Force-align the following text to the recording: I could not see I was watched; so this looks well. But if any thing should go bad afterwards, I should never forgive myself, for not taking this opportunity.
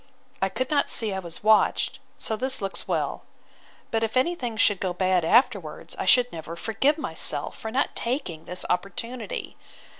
I 0.41 0.49
could 0.49 0.71
not 0.71 0.89
see 0.89 1.13
I 1.13 1.19
was 1.19 1.43
watched; 1.43 1.99
so 2.17 2.35
this 2.35 2.59
looks 2.59 2.87
well. 2.87 3.21
But 3.91 4.01
if 4.01 4.17
any 4.17 4.33
thing 4.33 4.57
should 4.57 4.79
go 4.79 4.93
bad 4.93 5.23
afterwards, 5.23 5.95
I 5.95 6.05
should 6.05 6.31
never 6.31 6.55
forgive 6.55 6.97
myself, 6.97 7.55
for 7.55 7.69
not 7.69 7.95
taking 7.95 8.45
this 8.45 8.65
opportunity. 8.67 9.57